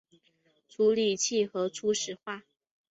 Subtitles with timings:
[0.67, 2.41] 处理器核初始化